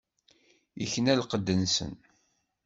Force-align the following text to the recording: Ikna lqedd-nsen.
Ikna 0.83 1.13
lqedd-nsen. 1.19 1.93